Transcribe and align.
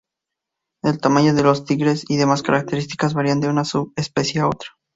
El 0.81 0.99
tamaño 0.99 1.35
de 1.35 1.43
los 1.43 1.63
tigres 1.63 2.05
y 2.09 2.17
demás 2.17 2.41
características 2.41 3.13
varían 3.13 3.39
de 3.39 3.49
una 3.49 3.65
subespecie 3.65 4.41
a 4.41 4.47
otra. 4.47 4.69